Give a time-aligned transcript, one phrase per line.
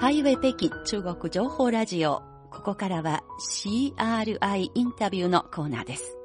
[0.00, 2.22] ハイウェイ北京中国情報ラジオ。
[2.50, 6.16] ここからは CRI インタビューのコーナーです。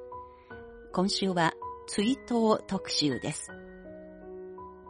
[0.94, 1.53] 今週は
[1.85, 3.51] 追悼特集です。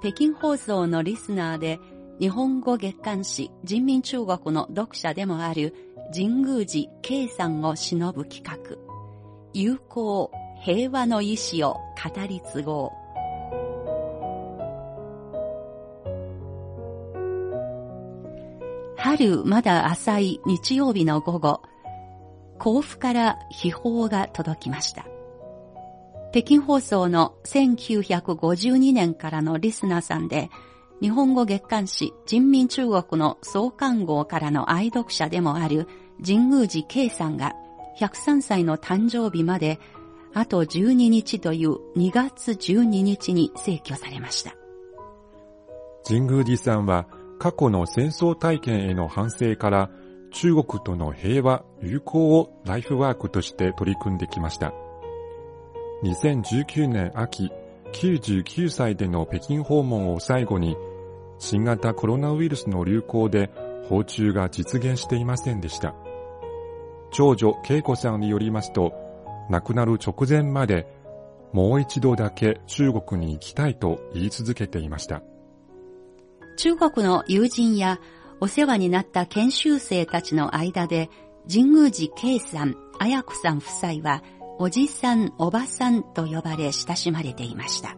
[0.02, 1.80] 北京放送のリスナーで
[2.20, 5.74] 日本語月刊誌人民中国の読者でもある
[6.14, 8.78] 神宮寺圭さんを忍ぶ企画、
[9.52, 10.32] 友好
[10.64, 13.05] 平和の意志を語り継ごう。
[19.18, 21.62] 春まだ浅い日曜日の午後、
[22.60, 25.06] 甲府から秘宝が届きました。
[26.34, 30.50] 北京放送の1952年からのリスナーさんで、
[31.02, 35.88] 日本語月刊誌人民中国の創刊号からの愛読者でもある
[36.22, 37.54] 神宮寺圭さんが
[37.98, 39.80] 103歳の誕生日まで
[40.34, 44.56] あと12日という2月12日に逝去されました。
[46.06, 47.08] 神宮寺さんは
[47.46, 49.92] 過去の戦争体験への反省から
[50.32, 54.74] 中国との平和、友好をライフワークとして取り組んできました。
[56.04, 57.52] 2019年秋、
[57.94, 60.76] 99歳での北京訪問を最後に、
[61.38, 63.52] 新型コロナウイルスの流行で
[63.90, 65.94] 訪中が実現していませんでした。
[67.12, 68.92] 長女恵子さんによりますと、
[69.52, 70.88] 亡くなる直前まで
[71.54, 75.22] もう一度だけ中国に行きたいと言い続けていました。
[76.58, 78.00] 中国の友人や
[78.40, 81.10] お世話になった研修生たちの間で、
[81.50, 84.24] 神宮寺圭さん、綾子さん夫妻は、
[84.58, 87.98] おじさん、おばさんと呼ばれ親しまれていました。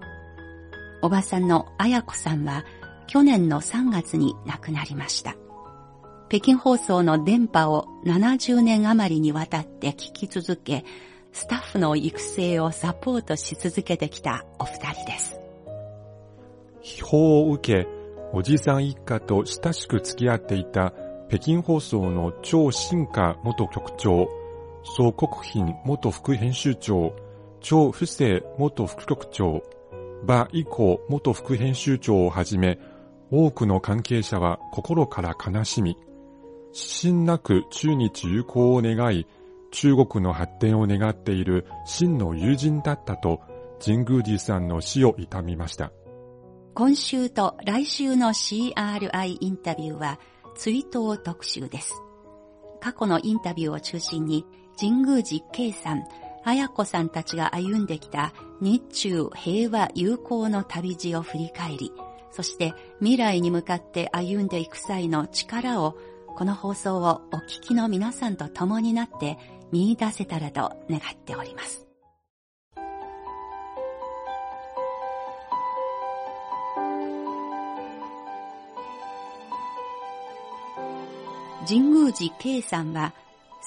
[1.01, 2.65] おばさんの綾子さんは、
[3.07, 5.35] 去年の3月に亡くなりました。
[6.29, 10.83] 北京放送の電波を70年余りにわたって聞き続け、
[11.31, 15.39] スタッフの育成をサポートし続けてきたお二人です。
[16.81, 17.96] 秘宝を受け、
[18.33, 20.93] おじさん一家と親しく付き合っていた
[21.29, 24.29] 北京放送の張新華元局長、
[24.83, 27.13] 宋国賓元副編集長、
[27.61, 29.63] 張不正元副局長、
[30.23, 32.79] 馬以降元副編集長をはじめ、
[33.31, 35.97] 多くの関係者は心から悲しみ、
[36.73, 39.25] 指針なく中日友好を願い、
[39.71, 43.41] 中国の発展を願っている真の友人だったと、
[43.83, 45.91] 神宮寺さんの死を悼みました。
[46.77, 50.19] 今週と来週の CRI インタビューは
[50.55, 51.95] 追悼特集です。
[52.79, 54.45] 過去のインタビューを中心に
[54.79, 56.03] 神宮寺圭さん、
[56.45, 61.91] 綾子さんたちが歩んできた日中平和友好の旅路を振り返り、
[62.29, 69.39] そして未来に向かって歩んでいく際の力をこの放送をお聞きの皆さんと共になって
[69.71, 71.86] 見出せたらと願っております。
[81.67, 83.13] 神宮寺圭さんは、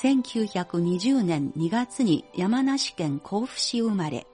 [0.03, 4.27] 1920年2月に山梨県甲府市生まれ、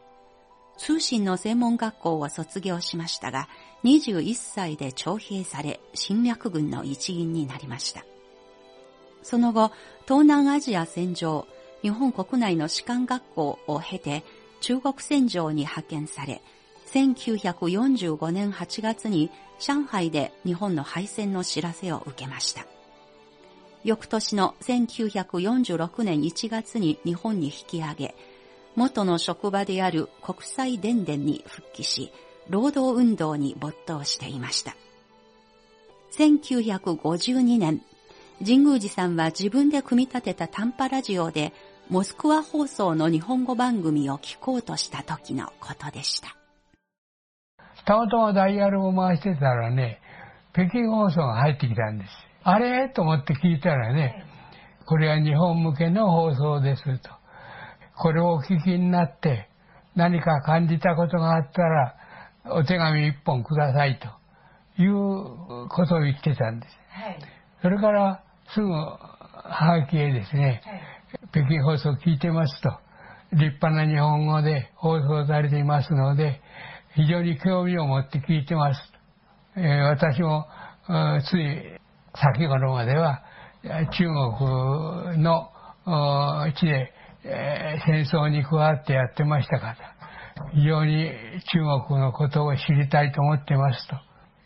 [0.78, 3.48] 通信の専門学校を卒業しましたが、
[3.82, 8.04] 21歳で徴兵され、侵略軍の一員になりました。
[9.24, 9.72] その後、
[10.04, 11.48] 東南アジア戦場、
[11.82, 14.22] 日本国内の士官学校を経て、
[14.60, 16.40] 中国戦場に派遣され、
[16.92, 22.64] 1945年8月に上海で日本の敗戦の知らせを受けました。
[23.86, 28.14] 翌年の1946年1月に日本に引き上げ、
[28.74, 32.12] 元の職場である国際電電に復帰し、
[32.50, 34.74] 労働運動に没頭していました。
[36.18, 37.80] 1952年、
[38.44, 41.52] 神宮寺さんは自分で組み立てた短波ラジオで、
[41.88, 46.36] モスクワ放送の日本語番組を聞こうとした時のことでした。
[47.84, 50.00] たまたまダイヤルを回してたらね、
[50.54, 52.25] 北京放送が入ってきたんです。
[52.48, 52.88] あれ？
[52.88, 54.24] と思って聞いたらね、
[54.86, 57.10] これは日本向けの放送ですと。
[57.98, 59.48] これをお聞きになって
[59.96, 61.96] 何か感じたことがあったら
[62.44, 64.06] お手紙一本くださいと
[64.80, 66.72] いうことを言ってたんです。
[66.90, 67.18] はい、
[67.62, 68.22] それから
[68.54, 68.98] すぐは
[69.80, 70.82] がきへですね、はい、
[71.32, 72.70] 北京放送聞いてますと、
[73.32, 76.40] 立派な日本語で放送されていますので、
[76.94, 78.80] 非常に興味を持って聞いてます。
[79.56, 80.46] えー、私も
[81.28, 81.75] つい
[82.22, 83.22] 先頃までは
[83.62, 85.50] 中国の
[86.54, 86.92] 地で、
[87.86, 89.76] 戦争に加わってやってましたから、
[90.54, 91.10] 非常に
[91.52, 91.58] 中
[91.88, 93.96] 国のことを知りたいと思ってますと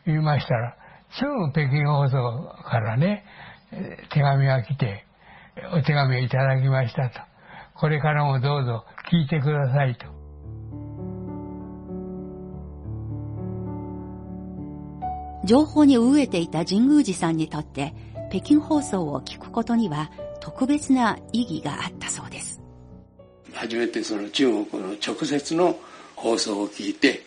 [0.06, 0.76] 言いましたら、
[1.10, 3.24] すぐ北京放送からね、
[4.12, 5.04] 手紙が来て、
[5.74, 7.20] お手紙をいただきましたと。
[7.74, 10.19] これからもどうぞ聞いてくださいと。
[15.44, 17.94] 情報に飢えていた神宮寺さんにとって、
[18.30, 20.10] 北京放送を聞くことには
[20.40, 22.60] 特別な意義があったそうです。
[23.52, 25.76] 初めてその中国の直接の
[26.14, 27.22] 放送を聞いて、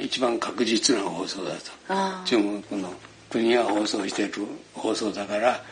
[0.00, 2.24] 一番確実な放送だと。
[2.24, 2.92] 中国の
[3.28, 5.62] 国が放送している放送だから、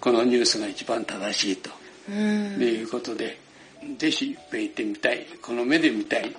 [0.00, 1.70] このニュースが一番正しいと。
[2.10, 3.38] いうことで、
[3.98, 5.26] ぜひ行ってみたい。
[5.42, 6.34] この目で見たい。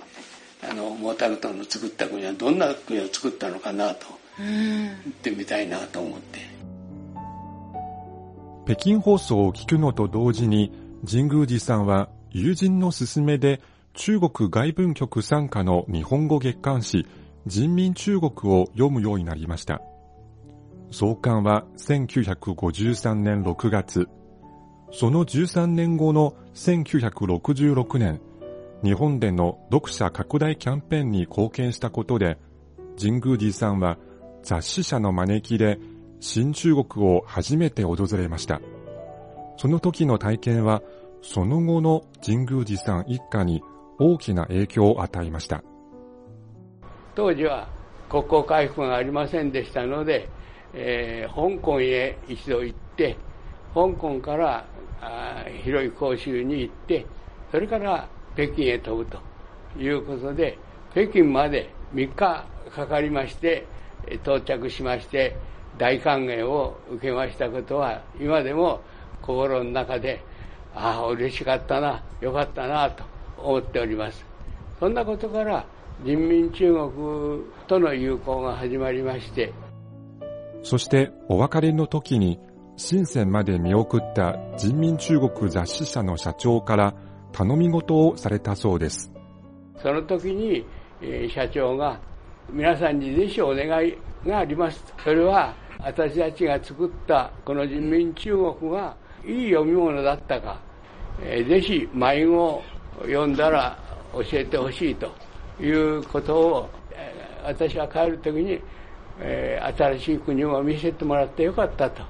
[0.69, 4.16] あの、モータルトの作った国はどんな国を作ったのかなと。
[4.37, 6.39] 行ってみたいなと思って。
[8.65, 10.71] 北京放送を聞くのと同時に、
[11.09, 11.85] 神宮寺さん。
[11.85, 13.61] は友人の勧めで
[13.93, 17.07] 中国外文局参加の日本語月刊誌
[17.47, 19.81] 人民中国を読むようになりました。
[20.91, 24.07] 創刊は1953年6月。
[24.91, 28.21] その13年後の1966年、
[28.83, 32.37] 日本での読者拡大キャンペーンに貢献したことで、
[32.99, 33.79] 神宮寺さん。
[33.79, 33.97] は
[34.47, 35.77] 雑誌社の招きで
[36.21, 38.61] 新中国を初めて訪れました。
[39.57, 40.81] その時の体験は、
[41.21, 43.61] その後の神宮寺さん一家に
[43.99, 45.65] 大きな影響を与えました。
[47.13, 47.67] 当時は
[48.09, 50.29] 国交回復がありませんでしたので、
[50.73, 53.17] えー、香港へ一度行って、
[53.73, 54.65] 香港から
[55.01, 57.05] あ広い講習に行って、
[57.51, 59.19] それから北京へ飛ぶと
[59.77, 60.57] いうことで、
[60.93, 63.67] 北京まで3日かかりまして、
[64.23, 65.35] 到着しまして、
[65.77, 68.81] 大歓迎を受けましたことは、今でも
[69.21, 70.23] 心の中で、
[70.73, 73.03] ああ、嬉しかったな、よかったな、と
[73.37, 74.25] 思っております。
[74.79, 75.65] そんなことから、
[76.03, 79.53] 人民中国との友好が始まりまして、
[80.63, 82.39] そしてお別れの時に、
[82.77, 86.93] 深センまで見送った人民中国雑誌社の社長から
[87.31, 89.11] 頼み事をされたそうです。
[89.81, 90.65] その時に、
[91.01, 91.99] えー、社長が、
[92.49, 94.81] 皆さんにぜひお願いがあります。
[95.03, 98.95] それは、私たちが作ったこの人民中国が
[99.25, 100.59] いい読み物だったか、
[101.21, 102.63] えー、ぜひ迷子を
[103.01, 103.77] 読んだら
[104.13, 105.13] 教えてほしいと
[105.61, 107.13] いうことを、え、
[107.43, 108.59] 私は帰るときに、
[109.19, 112.01] えー、新しい国を見せてもらってよかったと。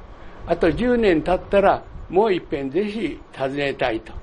[0.46, 4.14] あと10年経ったらもう一遍ぜひ訪ねたいと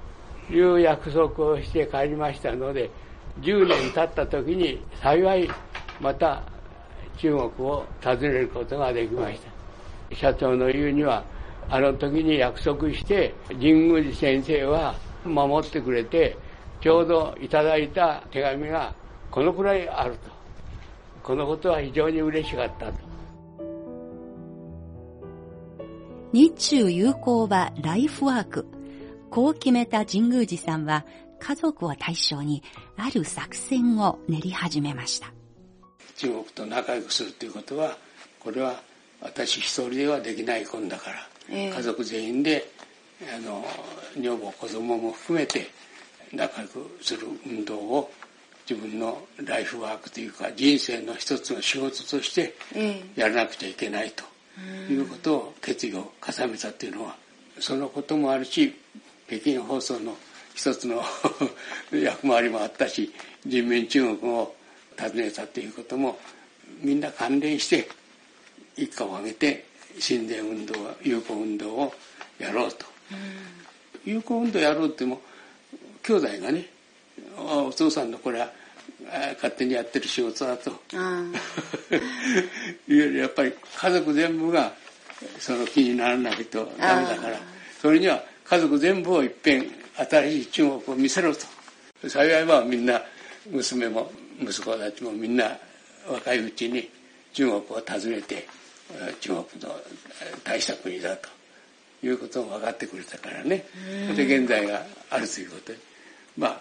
[0.50, 2.88] いう約束をして帰りましたので、
[3.40, 5.50] 10年経った時に幸い
[6.00, 6.42] また
[7.18, 9.40] 中国を訪ねることができまし
[10.10, 10.16] た。
[10.16, 11.24] 社長の言うには、
[11.68, 14.94] あの時に約束して、神宮寺先生は
[15.24, 16.36] 守ってくれて、
[16.80, 18.94] ちょうどいただいた手紙が
[19.30, 20.30] このくらいあると。
[21.22, 22.98] このことは非常に嬉しかったと。
[26.32, 28.66] 日中友好はライフワーク。
[29.30, 31.04] こう決めた神宮寺さんは
[31.40, 32.62] 家族を対象に
[32.96, 35.33] ある作戦を練り始めました。
[36.16, 37.96] 中国と仲良くするということは
[38.40, 38.80] これは
[39.20, 41.16] 私一人ではできないことだから、
[41.50, 42.70] えー、家族全員で
[43.34, 43.64] あの
[44.20, 45.66] 女房子供も含めて
[46.32, 48.10] 仲良くする運動を
[48.68, 52.54] 自分のライフワークというか人生の一つの仕事として
[53.14, 54.24] やらなくちゃいけないと
[54.90, 57.16] いうことを決意を固めたというのは
[57.60, 58.74] そのこともあるし
[59.28, 60.16] 北京放送の
[60.54, 61.02] 一つの
[61.92, 63.12] 役回りもあったし
[63.46, 64.54] 人民中国を
[64.98, 66.18] 訪ねたということも
[66.80, 67.88] みんな関連して
[68.76, 69.64] 一家を挙げて
[69.98, 71.94] 親善運動友好運動を
[72.38, 72.86] やろうと、
[74.04, 75.20] うん、友好運動やろうっても
[76.02, 76.66] 兄弟がね
[77.36, 78.50] お父さんのこれは
[79.34, 80.70] 勝手にやってる仕事だと。
[82.88, 84.72] いうよりやっぱり家族全部が
[85.38, 87.38] その気にならないとダメだから。
[87.80, 91.46] それには家族全部をいっぺん新しい中国を見せろと。
[92.08, 93.02] 幸いはみんな
[93.50, 94.10] 娘も
[94.40, 95.56] 息子たちもみんな
[96.08, 96.88] 若いうちに
[97.32, 98.46] 中国を訪ねて
[99.20, 99.80] 中国の
[100.44, 101.28] 大した国だと
[102.04, 103.64] いうことを分かってくれたからね。
[104.14, 105.78] で現在があるということで。
[106.36, 106.60] まあ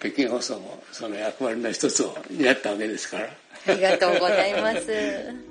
[0.00, 3.28] 北京放送もその役割の一つを担ったわけですから。
[3.68, 4.86] ありがとうございます。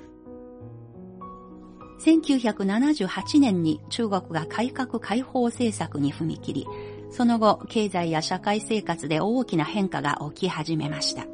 [2.00, 6.66] 1978年に中国が改革開放政策に踏み切り
[7.10, 11.26] その後経済や社会生活で大きな変化が起き始めました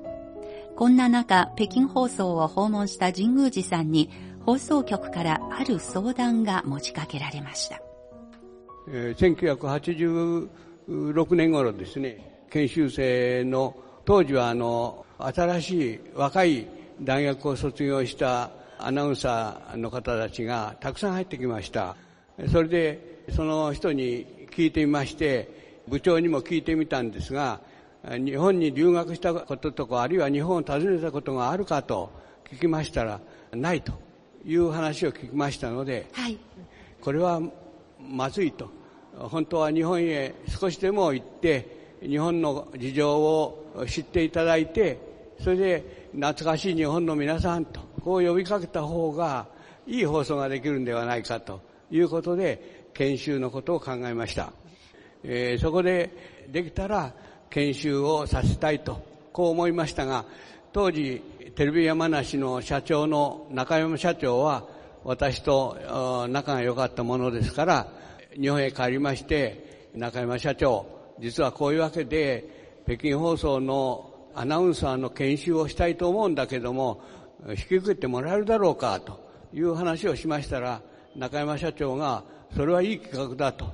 [0.77, 4.11] こんな中、北京放送を訪問した神宮寺さんに、
[4.45, 7.81] 放送局からある相談が持ちかけられました。
[8.87, 10.49] えー、
[10.87, 16.69] 1986年頃ですね、研修生の、当時はあの、新しい若い
[17.01, 21.97] 大学を卒業したアナウンサーの方たちがたくさん入ってきました。
[22.53, 27.61] それで、その人に聞いてみまして、部長にも聞いてみたんですが、
[28.09, 32.11] 日本に留学したこととか、あるいは日本を訪ねたことがあるかと
[32.51, 33.21] 聞きましたら、
[33.53, 33.93] ないと
[34.45, 36.39] いう話を聞きましたので、はい、
[37.01, 37.41] これは
[38.01, 38.71] まずいと。
[39.19, 44.99] 本当は日本へ少しでも行って、日本の事情を知っていただいて、
[45.43, 49.49] それで懐かしい日本の皆さんと、こう呼びかけた方が
[49.87, 51.61] いい放送ができるんではないかと
[51.91, 54.53] いうことで、研修のことを考えました。
[55.25, 57.13] えー、そこでできたら
[57.51, 60.25] 研修をさせたいと、こう思いましたが、
[60.73, 61.23] 当時、
[61.55, 64.65] テレビ山梨の社長の中山社長は、
[65.05, 67.89] 私と仲が良かったものですから、
[68.39, 70.87] 日本へ帰りまして、中山社長、
[71.19, 77.03] 実はこういうわけで、北京放送のアナウンサーの研修をしたいと思うんだけども、
[77.49, 79.19] 引き受けてもらえるだろうか、と
[79.55, 80.83] いう話をしましたら、
[81.15, 82.23] 中山社長が、
[82.55, 83.67] それはいい企画だと。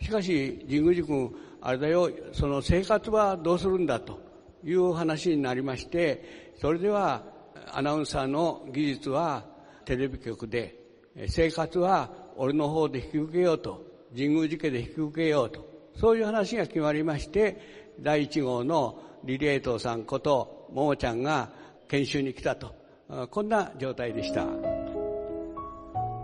[0.00, 4.20] しかし、神宮寺君、あれだよ、その生活はどうするんだと
[4.62, 7.24] いう話になりまして、それでは
[7.72, 9.44] アナウンサーの技術は
[9.84, 10.78] テレビ局で、
[11.26, 21.50] 生活は俺の方で引き受けようと、神宮寺家で引き受けようと、そういう話が決まりまして、第一号のリレートさんことももちゃんが
[21.88, 22.76] 研修に来たと、
[23.32, 24.46] こんな状態でした。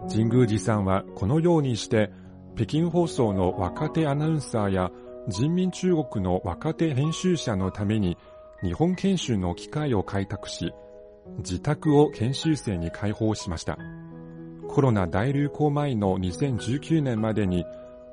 [0.08, 2.12] 神宮寺さんはこのようにして
[2.54, 4.92] 北京放送の若手アナウンサーや
[5.28, 8.18] 人民中国の若手編集者のために
[8.62, 10.72] 日本研修の機会を開拓し、
[11.38, 13.78] 自宅を研修生に開放しました。
[14.68, 17.64] コロナ大流行前の2019年までに、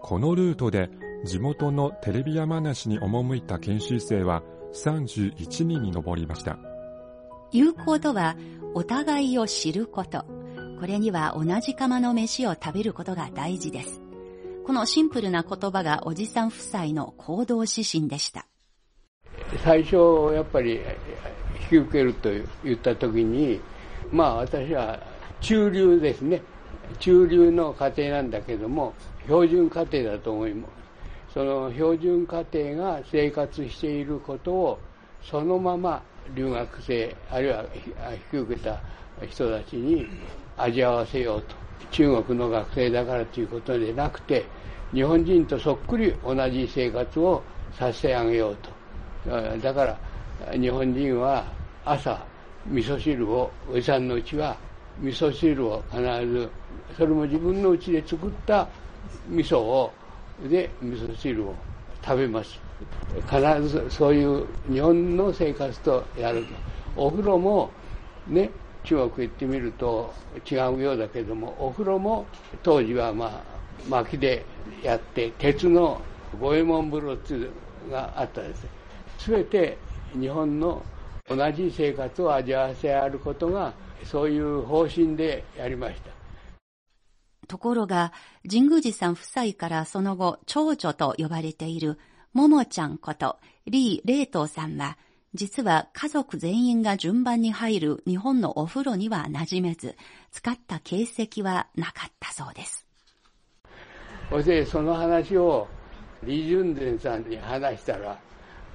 [0.01, 0.89] このルートで
[1.25, 6.57] 地元のテレビ山梨に赴いた研修生は31人に上りました。
[7.51, 8.35] 友好とは、
[8.75, 10.25] お互いを知ること。
[10.79, 14.08] これには同じ釜の飯を食べることが大事です。
[14.69, 18.45] このシンプルな言葉がおじさん夫妻の行動指針でした。
[19.63, 19.95] 最初、
[20.31, 22.29] やっぱり引き受けると
[22.63, 23.59] 言ったときに、
[24.11, 24.99] まあ私は
[25.41, 26.43] 中流ですね。
[26.99, 30.67] 中流の家庭なんだけども、標準家庭だと思いま
[31.29, 31.33] す。
[31.33, 34.79] その標準家庭が生活していることを
[35.23, 36.03] そのまま
[36.35, 38.79] 留学生、あるいは引き受けた
[39.27, 40.07] 人たちに
[40.57, 41.68] 味合わせようと。
[41.91, 44.45] 中国の学生だからということでなくて、
[44.93, 47.43] 日本人とそっくり同じ生活を
[47.77, 48.69] させてあげようと。
[49.61, 49.97] だから、
[50.53, 51.45] 日本人は
[51.85, 52.19] 朝、
[52.67, 54.55] 味噌汁を、おじさんのうちは、
[54.99, 56.49] 味噌汁を必ず、
[56.97, 58.67] それも自分のうちで作った
[59.29, 59.91] 味噌を、
[60.49, 61.55] で、味噌汁を
[62.03, 62.59] 食べます。
[63.29, 66.53] 必ずそういう日本の生活とやると。
[66.95, 67.69] お風呂も、
[68.27, 68.49] ね、
[68.83, 70.13] 中国行ってみると
[70.49, 72.25] 違うようだけども、お風呂も
[72.63, 73.43] 当時はまあ、
[73.89, 74.45] 薪で
[74.83, 76.01] やって、鉄の
[76.39, 77.51] 五右衛門風呂っていう
[77.87, 78.65] のがあったです。
[79.17, 79.77] すべて
[80.19, 80.81] 日本の
[81.27, 86.11] 同じ生活を味わわせあることが、そういう方針でやりました。
[87.47, 88.13] ところが、
[88.47, 91.99] 神宮寺さん夫妻からその後、長女と呼ばれている、
[92.33, 94.97] ももちゃんこと、李霊東さんは、
[95.35, 99.95] 実は家族全員が順番に入る日本のお風呂には馴染めず、
[100.31, 102.87] 使った形跡はなかったそうです。
[104.29, 105.67] そしてその話を
[106.21, 108.19] 李淳伝さんに話したら、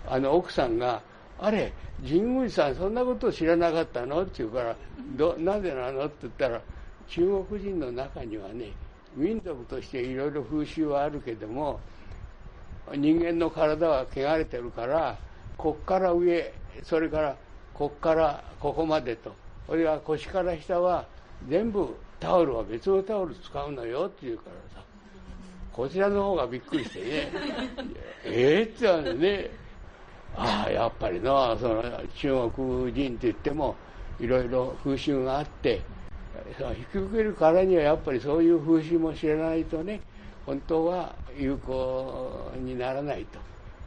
[0.07, 1.03] あの奥さんが、
[1.41, 4.23] あれ、神宮寺さんそんなこと知らなかったの？
[4.23, 4.77] って言うから、
[5.17, 6.07] どなぜなの？
[6.07, 6.61] って言ったら、
[7.09, 8.71] 中国人の中にはね、
[9.17, 11.81] 民族としていろいろ風習はあるけども、
[12.95, 15.19] 人間の体は汚れてるから、
[15.57, 17.37] こっから上、それから
[17.73, 19.33] こっからここまでと、
[19.67, 21.05] それから腰から下は
[21.49, 24.85] 全部タオルは別のタオル使うのよって言うからさ、
[25.73, 27.05] こちらの方がびっくりしてね、
[28.25, 29.51] ええって言ったんでね、
[30.37, 31.83] ああ、やっぱりな、その
[32.17, 33.77] 中国人って言っても、
[34.21, 35.81] いろいろ風習があって、
[36.79, 40.01] 引き受けるからにはやっぱりそういう風習も知らないとね、
[40.47, 43.27] 本当は有効にならない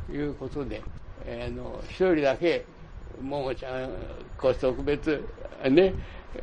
[0.07, 0.81] ということで、
[1.27, 2.65] えー、の一人だけ、
[3.22, 3.89] ももちゃん、
[4.38, 5.22] こう特別、
[5.69, 5.93] ね、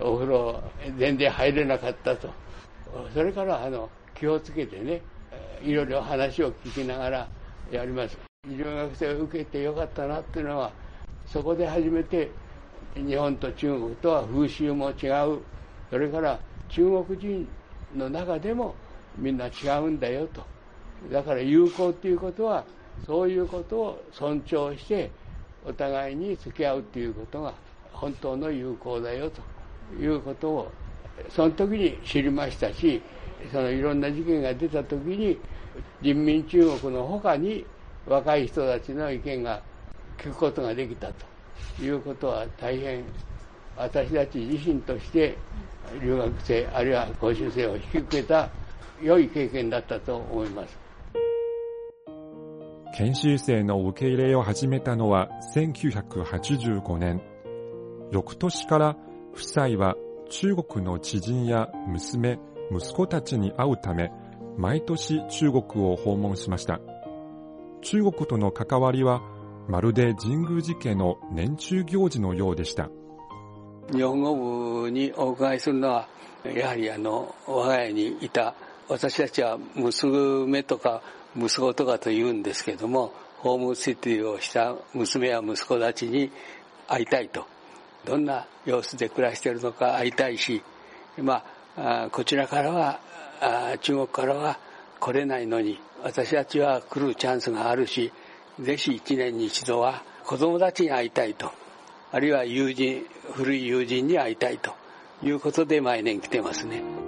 [0.01, 0.63] お風呂
[0.99, 2.29] 全然入れなかったと。
[3.13, 5.01] それからあの気をつけてね、
[5.63, 7.29] いろいろ話を聞きながら
[7.73, 8.19] やります。
[8.47, 10.71] 留学生を受けてよかったなっていうのは、
[11.27, 12.29] そこで初めて
[12.95, 15.39] 日本と中国とは風習も違う。
[15.91, 16.39] それから
[16.69, 17.49] 中国人
[17.97, 18.75] の中でも
[19.17, 20.43] みんな違うんだよと。
[21.11, 22.65] だから友好っていうことは、
[23.07, 25.11] そういうことを尊重して、
[25.67, 27.55] お互いに付き合うっていうことが
[27.93, 29.41] 本当の友好だよと
[30.03, 30.73] いうことを、
[31.31, 33.01] その時に知りましたし、
[33.53, 35.39] そのいろんな事件が出た時に、
[36.01, 37.65] 人民中国の他に
[38.07, 39.61] 若い人たちの意見が
[40.19, 43.05] 聞くことができたということは大変
[43.77, 45.37] 私たち自身として
[46.01, 48.49] 留学生あるいは講習生を引き受けた
[49.03, 50.84] 良い経験だったと思います。
[52.97, 57.21] 研修生の受け入れを始めたのは1985年。
[58.13, 58.97] 翌年から
[59.33, 59.97] 夫妻は
[60.31, 62.39] 中国の知人や娘、
[62.71, 64.13] 息子たちに会うため、
[64.57, 66.81] 毎年中国を訪問しました。
[67.83, 69.23] 中国との関わりは、
[69.67, 72.91] まるで神宮寺家の年中行事のようでした。
[73.93, 76.07] 日本語部にお伺いするのは、
[76.45, 78.55] やはりあの、我が家にいた、
[78.89, 81.03] 私たちは娘とか
[81.37, 86.31] 息子とかと言うんですけども、ホームシティをした娘や息子たちに
[86.89, 87.47] 会いたいと。
[88.05, 90.63] どんな様子で暮らしているのか会いたいし、
[91.19, 91.45] ま
[91.77, 93.01] あ、こちらからは、
[93.81, 94.59] 中国からは
[95.01, 98.13] 来れないのに、私たちは来るチャンスがあるし、
[98.61, 101.51] ぜひ一年に一度は子供たちに会いたいと。
[102.13, 104.73] あるいは友人、古い友人に会いたいと
[105.23, 107.04] いうことで毎年来てますね。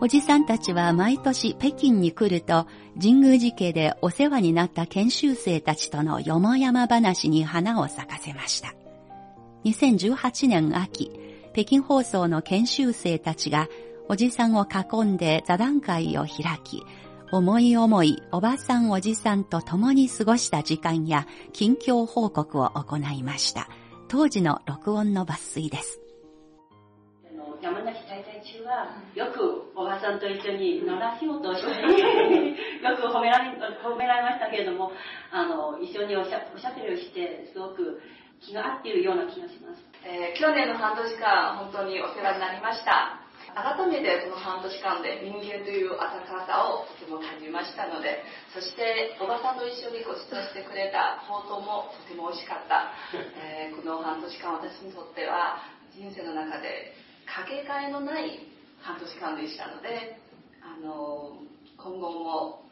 [0.00, 2.68] おじさんたちは毎年北京に来ると、
[3.00, 8.74] 神宮寺家でお世話になった研修生たちとのよもやま話に花を咲かせました。
[9.64, 11.10] 2018年秋、
[11.52, 13.68] 北京放送の研修生たちが
[14.08, 16.84] おじさんを囲んで座談会を開き、
[17.32, 23.68] 思い思いおばさんおじさんと共に過ごした時間や近況報告を行いました。
[24.06, 26.00] 当時の録音の抜粋です。
[27.60, 31.70] 山梨大会中はよくおばさんと一緒に野良仕事をして
[32.82, 33.50] よく褒められ
[33.82, 34.92] 褒められましたけれども
[35.32, 38.00] あの一緒におしゃおしゃべりをしてすごく
[38.40, 43.18] 気が合っているような気がします、えー、去年の半年間本当にお世話になりました。
[43.54, 48.22] 改めてその半年間で人間という温かさをとても感じましたので
[48.52, 52.92] そしておばさんと一緒にご馳走してくれたほうとうもとても美味しかった、
[53.40, 55.58] えー、この半年間私にとっては
[55.90, 56.92] 人生の中で
[57.28, 58.40] かけがえのない
[58.80, 60.16] 半年間でしたので
[60.64, 61.36] あの
[61.76, 62.64] 今後も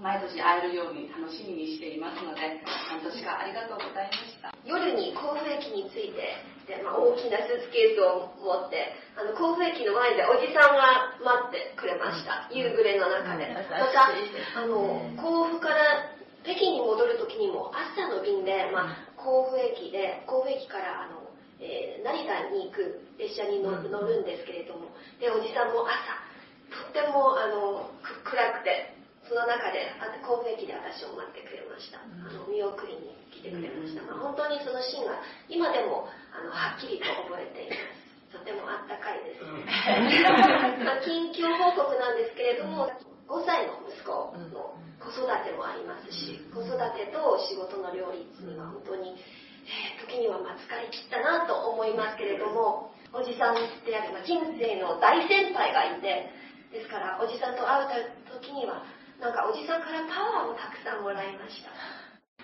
[0.00, 4.48] 毎年会えるように楽しみにしていますので半年間ありがとうございました。
[4.64, 12.48] 夜に甲府駅に着いてで、まあ、大きなスーツケースを持ってあの甲府駅の前でおじさんが待ってくれました。
[12.48, 13.52] 夕暮れの中で。
[13.52, 13.60] ま
[13.92, 16.08] たあの甲府から
[16.48, 21.19] 北京に戻る時にも朝の便で、まあ、甲府駅で甲府駅からあの
[21.60, 24.88] えー、成田に行く列車に乗るんですけれども、
[25.20, 26.16] で、おじさんも朝、
[26.72, 27.92] とってもあの
[28.24, 28.96] 暗くて、
[29.28, 29.86] その中で、
[30.24, 32.00] 甲府駅で私を待ってくれました。
[32.00, 34.02] あの見送りに来てくれました。
[34.02, 38.00] まあ、本当にそのシーンが今でもあのはっきりと覚えています。
[38.32, 39.44] とてもあったかいです。
[40.82, 42.88] まあ、近況報告なんですけれども、
[43.28, 44.10] 5歳の息子
[44.50, 49.39] の子育てもありますし、子育てと仕事の両立には本当にえー、
[50.06, 56.30] 時にはま疲れ切ったなと思いますけれどもおじさんであれば人生の大先輩がいて
[56.72, 58.82] ですからおじさんと会う時には
[59.20, 61.70] なんかおじさんからパワーをたくさんもらいました。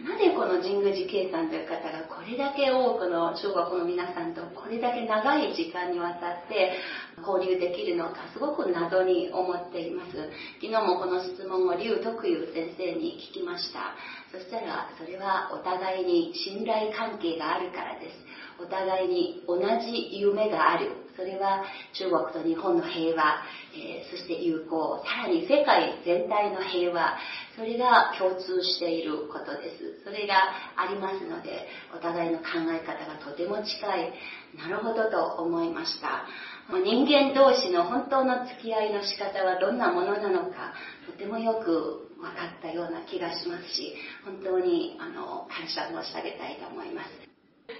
[0.04, 6.76] なぜこの神宮寺圭さんという方がこれだけ多くの中国の皆さんとこれだけ長い時間にわたって
[7.24, 10.12] 交流できるのかすごく謎に思っています。
[10.61, 13.96] 昨日もこの質問を劉徳友先生に聞きました。
[14.30, 18.16] そしたらそれはお互いに信頼関係があるからです。
[18.61, 21.05] お互いに同じ夢がある。
[21.16, 23.42] それは中国と日本の平和、
[23.74, 27.16] えー、そして友好さらに世界全体の平和
[27.57, 30.05] それが共通していることです。
[30.05, 30.35] それが
[30.76, 34.12] ありますのでお互いの考え方がとても近い。
[34.57, 36.24] なるほどと思いました。
[36.70, 40.74] 人間同士の本当の付き合いの仕方はどんなものなのか
[41.07, 47.25] とてもよく分かったような気がしますし本当にあの感謝申し上げたいと思います。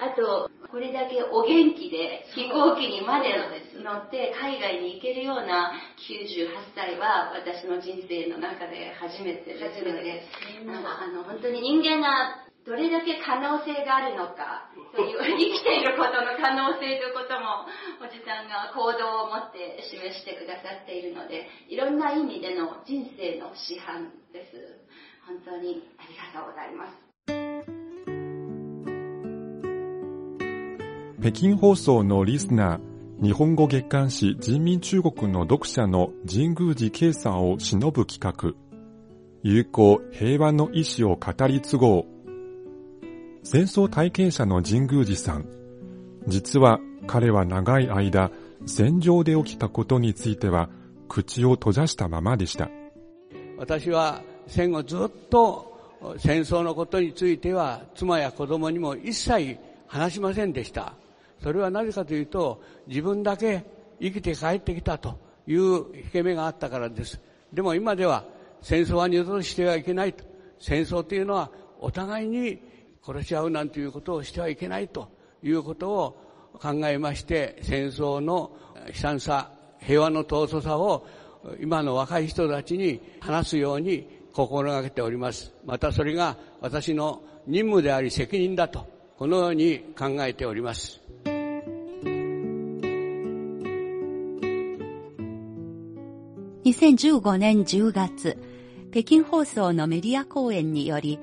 [0.01, 3.33] あとこれだけお元気で飛行機にまで
[3.81, 9.81] 乗って海外に行けるような98歳は私の人生の中で初めてです。
[9.85, 10.23] ので
[10.65, 17.71] あの本当に人間がどれだけ可能性があるのか生きていることの可能性ということも
[18.03, 24.83] おじさんが行動を持って示してくださっているのでいろんな意味での人生の師範です。
[25.27, 27.06] 本当にありがとうございます。
[31.27, 38.55] 北京放送のリスナー日本語月刊誌人民中国の読者の神宮寺圭さんを忍ぶ企画
[39.43, 42.05] 友好平和の意志を語り継ごう
[43.43, 45.49] 戦争体験者の神宮寺さん。
[46.29, 48.31] 実は彼は長い間、
[48.65, 50.71] 戦場で起きたことについては、
[51.09, 52.71] 口を閉ざしたままでした。
[53.59, 59.59] 私は戦後ずっと戦争のことについては、妻や子供にも一切
[59.89, 60.95] 話しませんでした。
[61.43, 63.65] それはなぜかというと、自分だけ
[64.01, 67.21] 生きて帰ってきたという引け目があったからです。
[67.53, 68.25] でも今では
[68.61, 70.25] 戦争は二度としてはいけないと。
[70.59, 72.61] 戦争というのはお互いに
[73.05, 75.09] 殺し合うなんていうことをしてはいけないと
[75.43, 76.23] いうことを
[76.61, 78.57] 考えまして、戦争の
[78.89, 81.07] 悲惨さ、平和の尊さを
[81.61, 85.55] 今の若い人たちに話すように心がけております。
[85.65, 91.06] またそれが私の任務であり責任だと、このように考えております。
[96.67, 98.37] 2015年10月、
[98.91, 101.21] 北京放送のメディア講演により、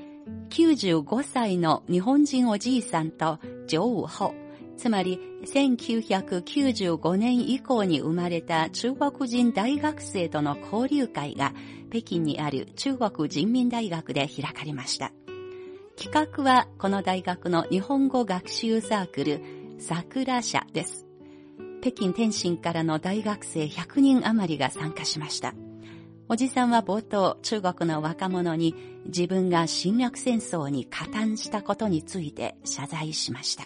[0.50, 4.34] 95歳の日本人おじいさんと女王後、
[4.78, 11.54] つまり1995年以降に生まれた中国人大学生との交流会が
[11.90, 15.12] 北京にある中国人民大学で開かれました。
[16.02, 19.42] 企画はこの大学の日本語学習サークル
[19.78, 21.06] 桜社です。
[21.84, 25.54] 北京天津からの大学生100人余りが参加しました。
[26.30, 28.74] おじさんは冒頭、中国の若者に
[29.08, 33.66] 自分が侵略戦争に加担したことについて謝罪しました。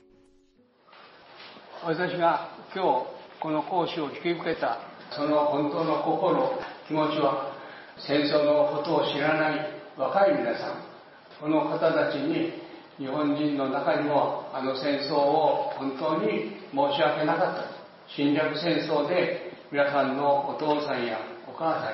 [1.86, 3.06] 私が今日
[3.40, 4.80] この講師を引き受けた
[5.12, 7.54] その本当の心、気持ちは
[8.00, 9.60] 戦争のことを知らない
[9.96, 10.82] 若い皆さん、
[11.40, 12.52] この方たちに
[12.98, 17.77] 日本人の中にもあの戦争を本当に申し訳なかった。
[18.16, 21.94] 侵略戦争で皆さんのお父さんやお母さん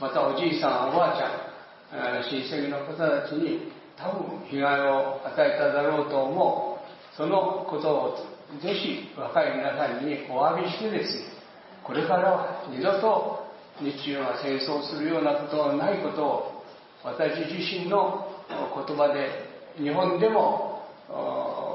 [0.00, 7.16] またおじいさんおばあちゃん親戚の方たちに多分被害を与えただろうと思う。
[7.16, 8.26] そのことを
[8.62, 11.24] ぜひ若い皆さんにお詫びしてですね
[11.84, 13.46] これからは二度と
[13.80, 16.64] 日中が戦争するようなことのないことを
[17.04, 19.28] 私自身の言葉で
[19.76, 20.82] 日本でも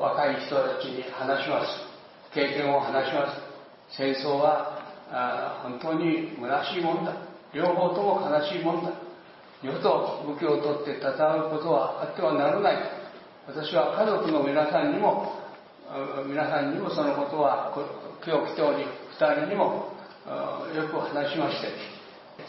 [0.01, 1.87] 若い人たちに話します。
[2.33, 3.46] 経験を話します。
[3.89, 7.13] 戦争はあ本当に虚しいもんだ。
[7.53, 8.91] 両方とも悲しいもんだ。
[9.63, 12.75] 世と武器を取って戦うことはあってはならない。
[13.47, 15.31] 私は家族の皆さんにも
[16.27, 17.71] 皆さんにもそのことは
[18.25, 18.83] 今日来ており
[19.17, 19.95] 2人にも
[20.75, 21.71] よく話しまして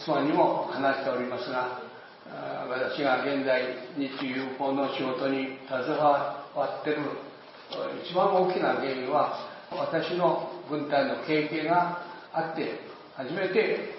[0.03, 1.79] 妻にも話しておりますが
[2.67, 3.63] 私が現在
[3.95, 6.43] 日中友好の仕事に携わ
[6.81, 6.99] っている
[8.03, 12.03] 一番大きな原因は私の軍隊の経験が
[12.33, 12.79] あって
[13.15, 13.89] 初めて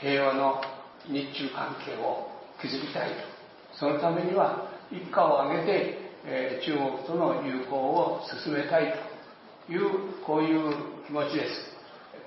[0.00, 0.60] 平和の
[1.06, 2.28] 日中関係を
[2.60, 3.16] 築きたいと。
[3.78, 8.94] そのためには一家を挙げて、えー、中国との友好を進めたい
[9.66, 10.74] というこういう
[11.06, 11.72] 気持ちです。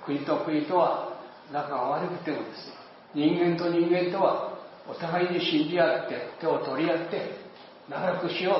[0.04, 1.20] 国と国とは
[1.52, 2.72] 仲が悪くてもです
[3.14, 7.30] 人間と人間とはお互いに信じ合って手を取り合って
[7.88, 8.56] 長くしよ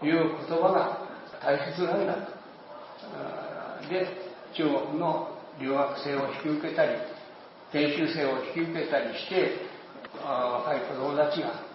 [0.00, 0.98] という言葉が
[1.42, 2.41] 大切なんだと。
[3.88, 4.06] で
[4.56, 6.92] 中国の留学生を引き受けたり
[7.72, 9.72] 研修生を引き受けたりして
[10.22, 11.72] 若い子供たちが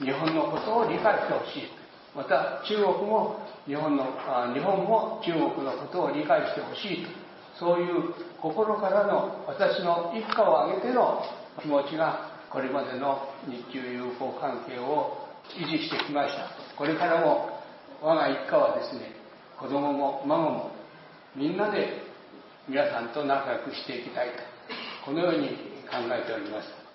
[0.00, 1.62] 日本のことを理解してほしい。
[2.14, 4.04] また中国も日本の
[4.54, 7.10] 日本も中国のことを理解してほしいと。
[7.58, 11.22] そういう心からの私の一家を挙げての
[11.60, 16.48] 気持ちがこれまでの日中友好関係を維持してきました。
[16.76, 17.60] これからも
[18.02, 19.12] 我が一家はですね
[19.58, 20.70] 子供も孫も
[21.36, 22.02] みんなで
[22.66, 24.34] 皆さんと仲良くしていきたいと
[25.04, 26.86] このように考えております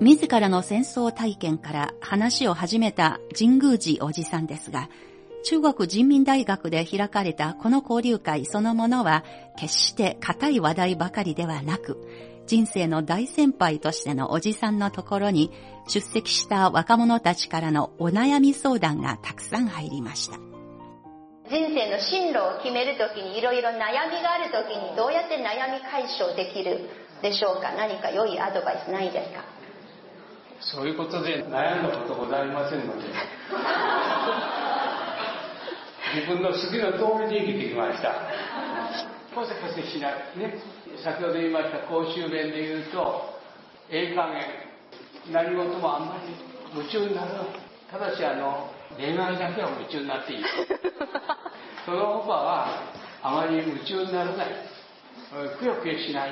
[0.00, 4.88] 自らの戦争体験から話を始めた神宮寺おじさんですが、
[5.42, 9.24] 中国人民大学で開かれたこの交流会そのものは
[9.56, 11.98] 決して固い話題ばかりではなく、
[12.46, 15.50] 人生の大先輩としてのおじさんのところに
[15.88, 20.47] 出席した若者たちからのお悩み相談がたくさん入りました。
[21.50, 26.88] 人生の進路を決めるときにいろいろ悩みがあるときにどうやって悩み解消できる
[27.22, 27.72] でしょうか？
[27.72, 29.44] 何か良いアドバイスないですか？
[30.60, 33.08] そういうことで悩んだことございませんので。
[36.14, 38.12] 自分の好きな通りに生きてきました。
[39.34, 40.12] ポセポセしない。
[40.36, 40.58] ね。
[41.04, 43.38] 先ほど言いました公衆弁で言うと
[43.90, 44.42] ええ加減
[45.30, 46.34] 何事もあんまり
[46.74, 47.28] 夢中になる
[47.90, 50.44] ただしあの恋愛だけは夢中になっていい
[51.86, 52.82] その他は
[53.22, 54.46] あまり夢中にならない。
[55.58, 56.30] くよくよしない、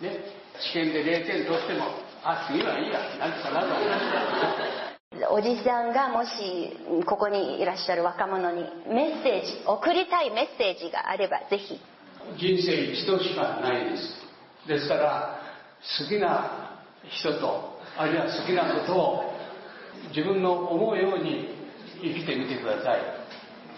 [0.00, 0.18] ね、
[0.58, 1.84] 試験で0点取っても
[2.24, 3.68] あ次はいいやなんとかなる
[5.30, 11.80] おじさんがもしここにいらっしゃる若者にメッセージ送りたいメッセージがあればぜひ。
[12.38, 14.26] 人生一度しかないです。
[14.66, 15.40] ですから
[16.00, 19.32] 好きな人とあるいは好きなことを
[20.14, 21.55] 自分の思うように
[22.02, 23.00] 生きてみてください、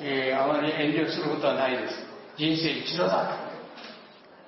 [0.01, 1.95] えー、あまり遠慮することはないです。
[2.37, 3.49] 人生一度だ。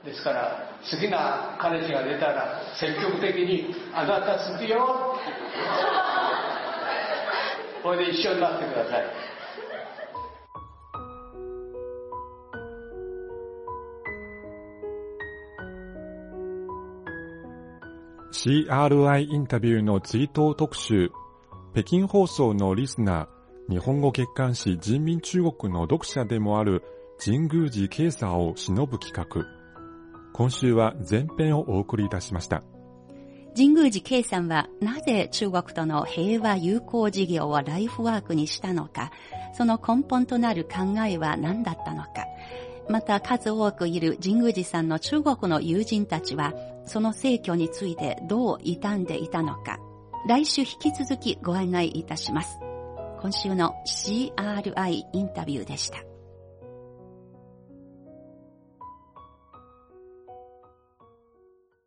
[0.04, 5.18] ですから好きな彼氏が出たら積極的に「あなた好きよ」
[7.82, 9.04] これで一緒になってください。
[18.32, 21.12] CRI インタビューの追悼特集、
[21.74, 23.28] 北京放送のリスナー、
[23.70, 26.82] 日本語月刊誌人民中国の読者でもある
[27.24, 29.46] 神宮寺慶さを忍ぶ企画。
[30.32, 32.64] 今週は前編をお送りいたしました。
[33.54, 39.12] 神宮寺慶さんはなぜ中国との平和友好事業をライフワークにしたのか、
[39.54, 42.26] その根本となる考えは何だったのか、
[42.88, 46.54] また数多くいる神宮寺さんの中国の友人たちは、
[46.86, 49.78] その逝去についてどう傷んでいたのか、
[50.26, 52.58] 来週引き続きご案内いたします。
[53.20, 56.09] 今週の CRI インタビューでした。